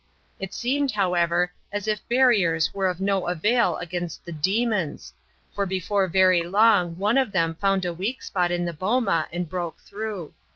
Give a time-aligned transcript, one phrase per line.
[0.39, 5.13] It seemed, however, as if barriers were of no avail against the "demons",
[5.53, 9.47] for before very long one of them found a weak spot in the boma and
[9.47, 10.33] broke through.